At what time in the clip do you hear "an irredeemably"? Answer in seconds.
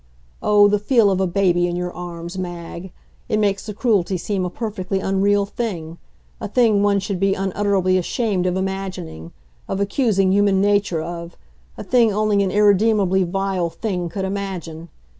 12.43-13.21